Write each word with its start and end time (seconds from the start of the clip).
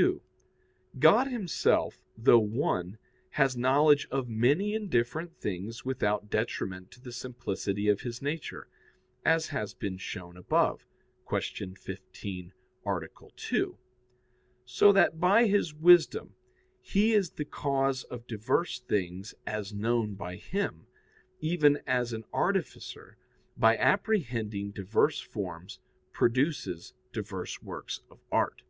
2: 0.00 0.22
God 0.98 1.26
Himself, 1.26 2.02
though 2.16 2.38
one, 2.38 2.96
has 3.32 3.58
knowledge 3.58 4.08
of 4.10 4.26
many 4.26 4.74
and 4.74 4.88
different 4.88 5.36
things 5.36 5.84
without 5.84 6.30
detriment 6.30 6.90
to 6.90 6.98
the 6.98 7.12
simplicity 7.12 7.88
of 7.88 8.00
His 8.00 8.22
nature, 8.22 8.68
as 9.22 9.48
has 9.48 9.74
been 9.74 9.98
shown 9.98 10.38
above 10.38 10.86
(Q. 11.28 11.74
15, 11.74 12.54
A. 12.86 12.98
2); 13.36 13.76
so 14.64 14.92
that 14.92 15.20
by 15.20 15.46
His 15.46 15.74
wisdom 15.74 16.36
He 16.80 17.12
is 17.12 17.32
the 17.32 17.44
cause 17.44 18.04
of 18.04 18.26
diverse 18.26 18.80
things 18.80 19.34
as 19.46 19.74
known 19.74 20.14
by 20.14 20.36
Him, 20.36 20.86
even 21.42 21.82
as 21.86 22.14
an 22.14 22.24
artificer, 22.32 23.18
by 23.58 23.76
apprehending 23.76 24.70
diverse 24.70 25.20
forms, 25.20 25.80
produces 26.14 26.94
diverse 27.12 27.60
works 27.60 28.00
of 28.10 28.22
art. 28.32 28.62